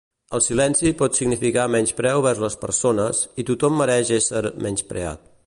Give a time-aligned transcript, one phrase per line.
[0.35, 5.33] El silenci pot significar menyspreu vers les persones i tothom mereix ésser menyspreat.